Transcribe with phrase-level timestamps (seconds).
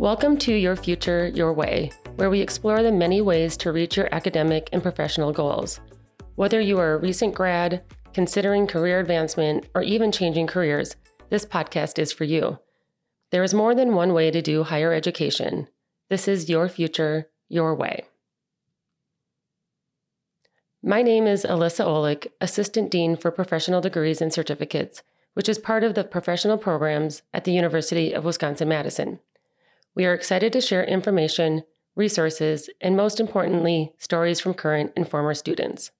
[0.00, 4.08] Welcome to Your Future, Your Way, where we explore the many ways to reach your
[4.12, 5.78] academic and professional goals.
[6.36, 7.82] Whether you are a recent grad,
[8.14, 10.96] considering career advancement, or even changing careers,
[11.28, 12.58] this podcast is for you.
[13.30, 15.68] There is more than one way to do higher education.
[16.08, 18.04] This is Your Future, Your Way.
[20.82, 25.02] My name is Alyssa Olick, Assistant Dean for Professional Degrees and Certificates,
[25.34, 29.20] which is part of the professional programs at the University of Wisconsin Madison.
[29.94, 31.64] We are excited to share information,
[31.96, 35.90] resources, and most importantly, stories from current and former students.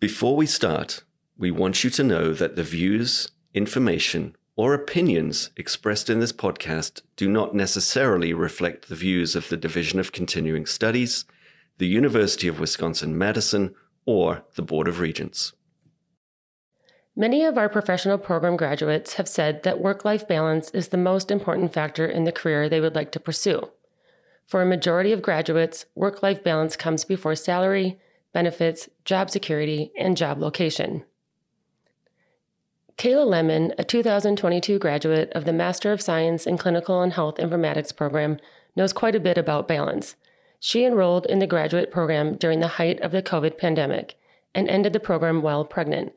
[0.00, 1.04] Before we start,
[1.36, 7.02] we want you to know that the views, information, or opinions expressed in this podcast
[7.14, 11.26] do not necessarily reflect the views of the Division of Continuing Studies,
[11.78, 15.52] the University of Wisconsin Madison, or the Board of Regents.
[17.14, 21.30] Many of our professional program graduates have said that work life balance is the most
[21.30, 23.70] important factor in the career they would like to pursue.
[24.46, 27.98] For a majority of graduates, work life balance comes before salary,
[28.32, 31.04] benefits, job security, and job location.
[32.98, 37.94] Kayla Lemon, a 2022 graduate of the Master of Science in Clinical and Health Informatics
[37.94, 38.38] program,
[38.76, 40.16] knows quite a bit about balance.
[40.60, 44.16] She enrolled in the graduate program during the height of the COVID pandemic
[44.54, 46.12] and ended the program while pregnant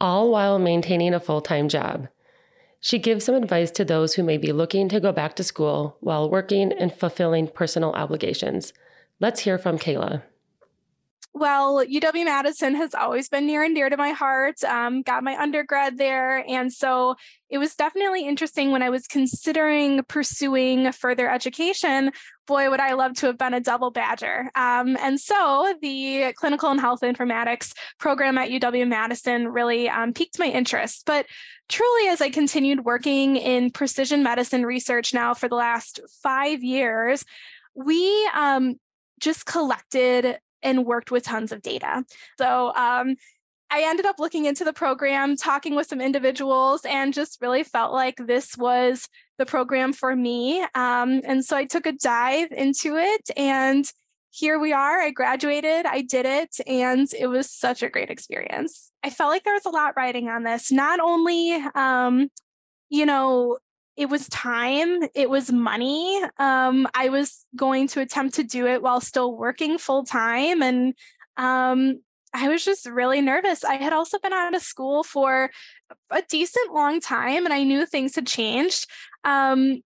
[0.00, 2.08] all while maintaining a full time job.
[2.80, 5.96] She gives some advice to those who may be looking to go back to school
[6.00, 8.72] while working and fulfilling personal obligations.
[9.20, 10.22] Let's hear from Kayla.
[11.40, 14.62] Well, UW Madison has always been near and dear to my heart.
[14.62, 16.44] Um, got my undergrad there.
[16.46, 17.14] And so
[17.48, 22.12] it was definitely interesting when I was considering pursuing further education.
[22.46, 24.50] Boy, would I love to have been a double badger.
[24.54, 30.38] Um, and so the clinical and health informatics program at UW Madison really um, piqued
[30.38, 31.04] my interest.
[31.06, 31.24] But
[31.70, 37.24] truly, as I continued working in precision medicine research now for the last five years,
[37.74, 38.74] we um,
[39.20, 42.04] just collected and worked with tons of data.
[42.38, 43.16] So um,
[43.70, 47.92] I ended up looking into the program, talking with some individuals, and just really felt
[47.92, 50.60] like this was the program for me.
[50.74, 53.90] Um, and so I took a dive into it, and
[54.30, 55.00] here we are.
[55.00, 58.90] I graduated, I did it, and it was such a great experience.
[59.02, 62.28] I felt like there was a lot riding on this, not only, um,
[62.88, 63.58] you know,
[64.00, 66.18] it was time, it was money.
[66.38, 70.62] Um, I was going to attempt to do it while still working full time.
[70.62, 70.94] And
[71.36, 72.00] um,
[72.32, 73.62] I was just really nervous.
[73.62, 75.50] I had also been out of school for
[76.08, 78.86] a decent long time and I knew things had changed.
[79.24, 79.82] Um,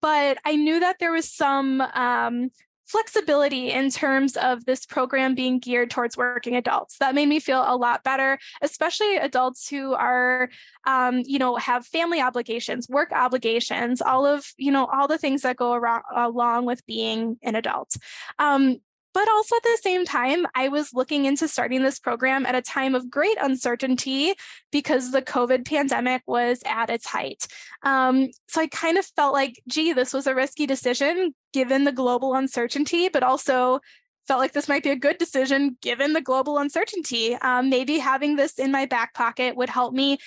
[0.00, 2.50] but I knew that there was some um,
[2.86, 6.98] flexibility in terms of this program being geared towards working adults.
[6.98, 10.48] That made me feel a lot better, especially adults who are,
[10.86, 15.42] um, you know, have family obligations, work obligations, all of, you know, all the things
[15.42, 17.96] that go around, along with being an adult.
[18.38, 18.78] Um,
[19.16, 22.60] but also at the same time, I was looking into starting this program at a
[22.60, 24.34] time of great uncertainty
[24.70, 27.46] because the COVID pandemic was at its height.
[27.82, 31.92] Um, so I kind of felt like, gee, this was a risky decision given the
[31.92, 33.80] global uncertainty, but also
[34.28, 37.36] felt like this might be a good decision given the global uncertainty.
[37.36, 40.18] Um, maybe having this in my back pocket would help me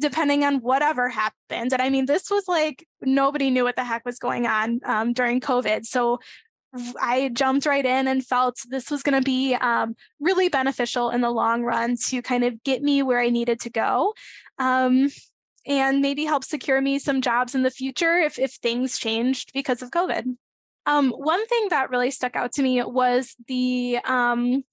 [0.00, 1.72] depending on whatever happened.
[1.72, 5.12] And I mean, this was like nobody knew what the heck was going on um,
[5.12, 5.84] during COVID.
[5.84, 6.20] So
[7.00, 11.20] I jumped right in and felt this was going to be um, really beneficial in
[11.20, 14.14] the long run to kind of get me where I needed to go.
[14.58, 15.10] Um,
[15.66, 19.82] and maybe help secure me some jobs in the future if, if things changed because
[19.82, 20.24] of COVID.
[20.86, 24.64] Um, one thing that really stuck out to me was the um,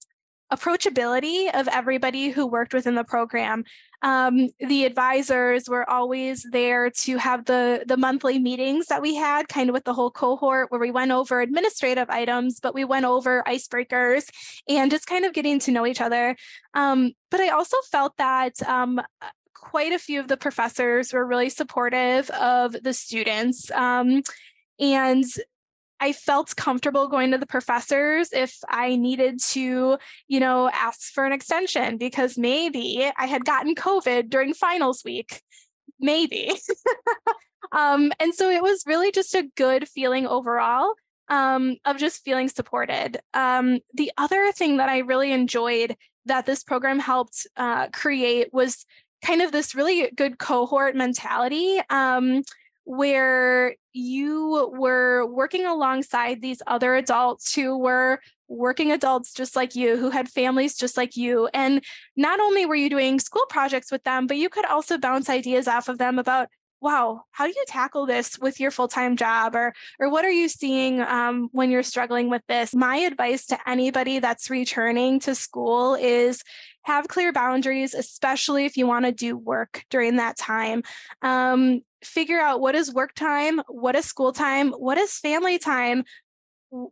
[0.52, 3.64] approachability of everybody who worked within the program.
[4.02, 9.48] Um, the advisors were always there to have the the monthly meetings that we had,
[9.48, 13.06] kind of with the whole cohort, where we went over administrative items, but we went
[13.06, 14.24] over icebreakers
[14.68, 16.36] and just kind of getting to know each other.
[16.74, 19.00] Um, but I also felt that um,
[19.54, 23.70] quite a few of the professors were really supportive of the students.
[23.72, 24.22] Um,
[24.78, 25.24] and
[26.00, 29.98] I felt comfortable going to the professors if I needed to,
[30.28, 35.42] you know, ask for an extension because maybe I had gotten COVID during finals week.
[35.98, 36.52] Maybe.
[37.72, 40.94] um, and so it was really just a good feeling overall
[41.28, 43.18] um, of just feeling supported.
[43.34, 45.96] Um, the other thing that I really enjoyed
[46.26, 48.84] that this program helped uh, create was
[49.24, 51.80] kind of this really good cohort mentality.
[51.88, 52.42] Um,
[52.86, 59.96] where you were working alongside these other adults who were working adults just like you,
[59.96, 61.48] who had families just like you.
[61.52, 61.82] And
[62.16, 65.66] not only were you doing school projects with them, but you could also bounce ideas
[65.66, 66.48] off of them about
[66.80, 69.54] wow how do you tackle this with your full-time job?
[69.54, 72.74] Or or what are you seeing um, when you're struggling with this?
[72.74, 76.42] My advice to anybody that's returning to school is
[76.82, 80.82] have clear boundaries especially if you want to do work during that time.
[81.22, 86.04] Um, figure out what is work time what is school time what is family time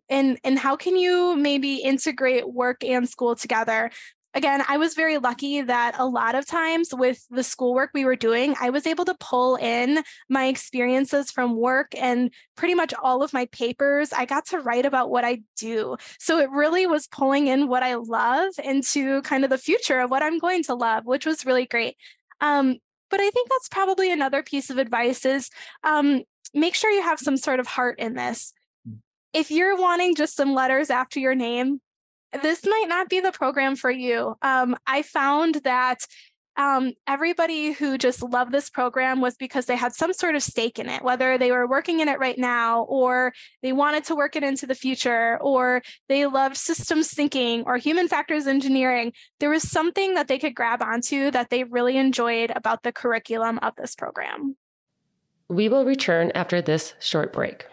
[0.09, 3.91] and and how can you maybe integrate work and school together
[4.35, 8.17] again, I was very lucky that a lot of times with the schoolwork we were
[8.17, 13.23] doing, I was able to pull in my experiences from work and pretty much all
[13.23, 14.13] of my papers.
[14.13, 15.97] I got to write about what I do.
[16.19, 20.11] So it really was pulling in what I love into kind of the future of
[20.11, 21.97] what I'm going to love, which was really great.
[22.41, 22.79] Um,
[23.11, 25.49] but I think that's probably another piece of advice is
[25.85, 26.23] um,
[26.53, 28.53] make sure you have some sort of heart in this.
[28.85, 28.95] Hmm.
[29.33, 31.81] If you're wanting just some letters after your name,
[32.43, 34.37] this might not be the program for you.
[34.43, 36.07] Um, I found that
[36.57, 40.79] um, everybody who just loved this program was because they had some sort of stake
[40.79, 43.33] in it, whether they were working in it right now or
[43.63, 48.07] they wanted to work it into the future or they loved systems thinking or human
[48.07, 49.13] factors engineering.
[49.41, 53.59] There was something that they could grab onto that they really enjoyed about the curriculum
[53.63, 54.57] of this program.
[55.49, 57.67] We will return after this short break.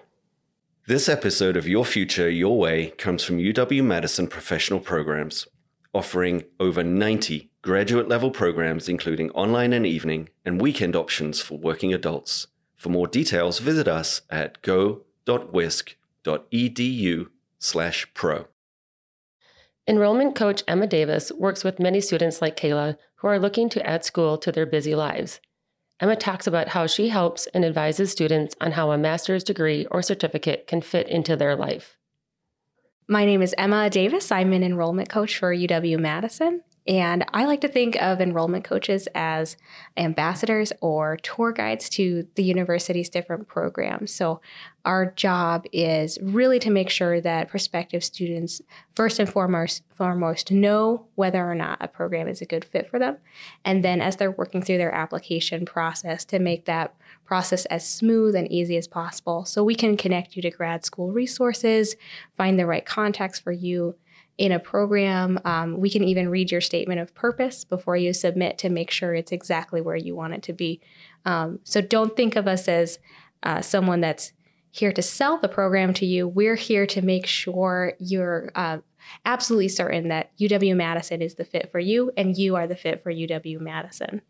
[0.88, 5.46] This episode of Your Future, Your Way comes from UW Madison Professional Programs,
[5.94, 11.94] offering over 90 graduate level programs, including online and evening and weekend options for working
[11.94, 12.48] adults.
[12.76, 17.28] For more details, visit us at go.wisc.edu
[17.60, 18.48] slash pro.
[19.88, 24.04] Enrollment coach Emma Davis works with many students like Kayla who are looking to add
[24.04, 25.42] school to their busy lives.
[26.02, 30.02] Emma talks about how she helps and advises students on how a master's degree or
[30.02, 31.96] certificate can fit into their life.
[33.08, 34.32] My name is Emma Davis.
[34.32, 36.64] I'm an enrollment coach for UW Madison.
[36.88, 39.56] And I like to think of enrollment coaches as
[39.98, 44.12] ambassadors or tour guides to the university's different programs.
[44.12, 44.42] So,
[44.84, 48.64] our job is really to make sure that prospective students,
[48.96, 52.98] first and foremost, foremost, know whether or not a program is a good fit for
[52.98, 53.18] them.
[53.64, 56.96] And then, as they're working through their application process, to make that
[57.26, 61.12] process as smooth and easy as possible so we can connect you to grad school
[61.12, 61.96] resources,
[62.36, 63.96] find the right contacts for you
[64.38, 65.40] in a program.
[65.46, 69.14] Um, we can even read your statement of purpose before you submit to make sure
[69.14, 70.82] it's exactly where you want it to be.
[71.26, 73.00] Um, so don't think of us as
[73.44, 74.34] uh, someone that's
[74.72, 76.28] here to sell the program to you.
[76.28, 78.80] We're here to make sure you're uh,
[79.26, 83.04] absolutely certain that UW Madison is the fit for you and you are the fit
[83.04, 84.22] for UW Madison.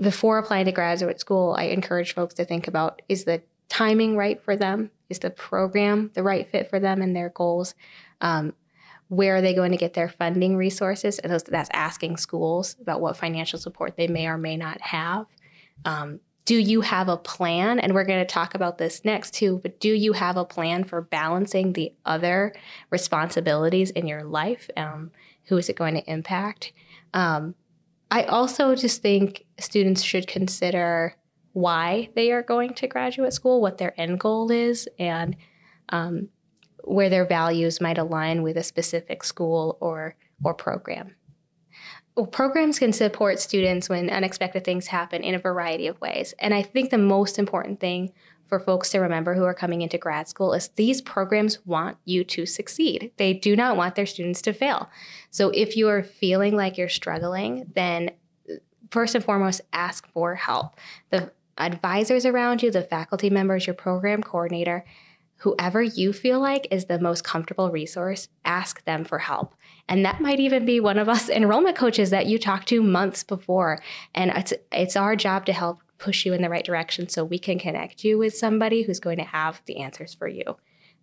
[0.00, 4.42] Before applying to graduate school, I encourage folks to think about is the timing right
[4.42, 4.90] for them?
[5.08, 7.74] Is the program the right fit for them and their goals?
[8.20, 8.54] Um,
[9.12, 11.18] where are they going to get their funding resources?
[11.18, 15.26] And those, that's asking schools about what financial support they may or may not have.
[15.84, 17.78] Um, do you have a plan?
[17.78, 20.84] And we're going to talk about this next too, but do you have a plan
[20.84, 22.54] for balancing the other
[22.88, 24.70] responsibilities in your life?
[24.78, 25.10] Um,
[25.44, 26.72] who is it going to impact?
[27.12, 27.54] Um,
[28.10, 31.16] I also just think students should consider
[31.52, 35.36] why they are going to graduate school, what their end goal is, and
[35.90, 36.30] um,
[36.84, 41.14] where their values might align with a specific school or or program.
[42.16, 46.34] Well, programs can support students when unexpected things happen in a variety of ways.
[46.38, 48.12] And I think the most important thing
[48.48, 52.22] for folks to remember who are coming into grad school is these programs want you
[52.22, 53.10] to succeed.
[53.16, 54.90] They do not want their students to fail.
[55.30, 58.10] So if you are feeling like you're struggling, then
[58.50, 58.56] uh,
[58.90, 60.78] first and foremost, ask for help.
[61.08, 64.84] The advisors around you, the faculty members, your program coordinator,
[65.42, 69.56] whoever you feel like is the most comfortable resource, ask them for help.
[69.88, 73.24] And that might even be one of us enrollment coaches that you talked to months
[73.24, 73.80] before.
[74.14, 77.40] And it's it's our job to help push you in the right direction so we
[77.40, 80.44] can connect you with somebody who's going to have the answers for you.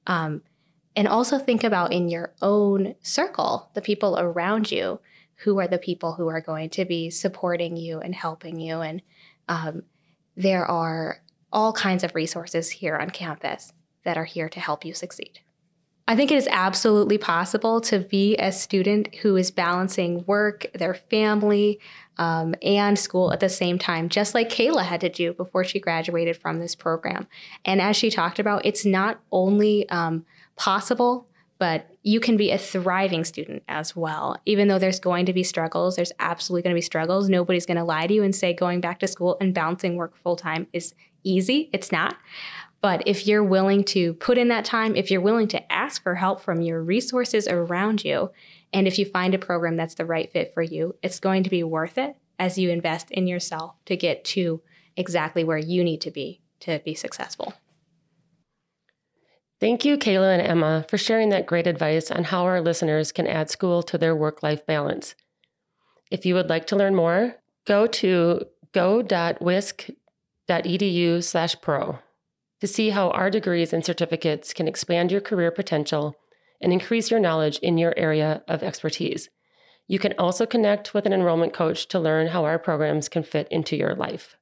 [0.08, 0.42] Um,
[0.96, 5.00] and also think about in your own circle, the people around you,
[5.44, 8.82] who are the people who are going to be supporting you and helping you.
[8.82, 9.02] And
[9.48, 9.84] um,
[10.36, 14.94] there are all kinds of resources here on campus that are here to help you
[14.94, 15.40] succeed.
[16.08, 20.96] I think it is absolutely possible to be a student who is balancing work, their
[20.96, 21.80] family,
[22.18, 25.80] um, and school at the same time, just like Kayla had to do before she
[25.80, 27.28] graduated from this program.
[27.64, 30.26] And as she talked about, it's not only um,
[30.56, 31.28] possible,
[31.60, 34.36] but you can be a thriving student as well.
[34.46, 37.30] Even though there's going to be struggles, there's absolutely going to be struggles.
[37.30, 40.18] Nobody's going to lie to you and say going back to school and balancing work
[40.18, 41.70] full time is easy.
[41.72, 42.16] It's not.
[42.82, 46.16] But if you're willing to put in that time, if you're willing to ask for
[46.16, 48.32] help from your resources around you,
[48.72, 51.50] and if you find a program that's the right fit for you, it's going to
[51.50, 54.62] be worth it as you invest in yourself to get to
[54.96, 57.54] exactly where you need to be to be successful.
[59.60, 63.28] Thank you, Kayla and Emma, for sharing that great advice on how our listeners can
[63.28, 65.16] add school to their work life balance.
[66.10, 72.00] If you would like to learn more, go to go.wisc.edu slash pro
[72.62, 76.16] to see how our degrees and certificates can expand your career potential
[76.62, 79.30] and increase your knowledge in your area of expertise.
[79.88, 83.48] You can also connect with an enrollment coach to learn how our programs can fit
[83.50, 84.36] into your life.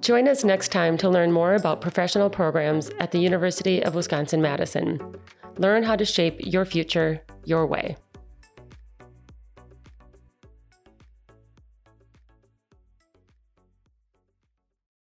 [0.00, 4.42] Join us next time to learn more about professional programs at the University of Wisconsin
[4.42, 5.00] Madison.
[5.58, 7.96] Learn how to shape your future your way.